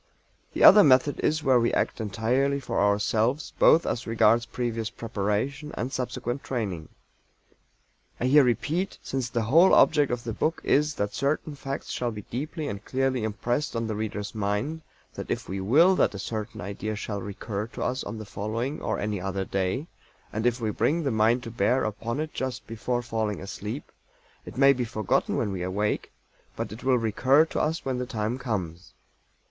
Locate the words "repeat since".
8.43-9.29